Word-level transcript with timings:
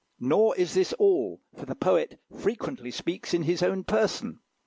Nor 0.19 0.55
is 0.55 0.73
this 0.73 0.93
all; 0.93 1.41
for 1.55 1.67
the 1.67 1.75
poet 1.75 2.19
frequently 2.35 2.89
speaks 2.89 3.35
in 3.35 3.43
his 3.43 3.61
own 3.61 3.83
person. 3.83 4.39